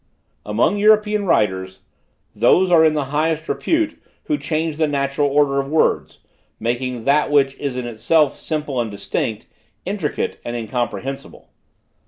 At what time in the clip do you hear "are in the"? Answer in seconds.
2.71-3.03